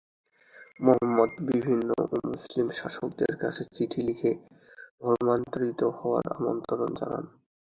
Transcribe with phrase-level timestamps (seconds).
[0.79, 4.31] মুহাম্মদ বিভিন্ন অমুসলিম শাসকদের কাছে চিঠি লিখে
[5.01, 7.25] ধর্মান্তরিত হওয়ার আমন্ত্রণ জানান।